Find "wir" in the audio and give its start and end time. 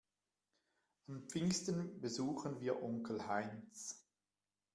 2.59-2.81